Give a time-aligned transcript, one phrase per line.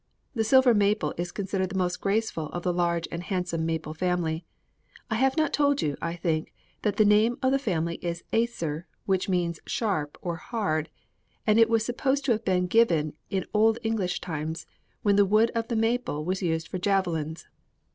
[0.33, 4.43] The silver maple is considered the most graceful of the large and handsome maple family.
[5.11, 8.87] I have not told you, I think, that the name of the family is Acer,
[9.05, 10.89] which means 'sharp' or 'hard,'
[11.45, 14.65] and it was supposed to have been given in old English times
[15.03, 17.47] when the wood of the maple was used for javelins.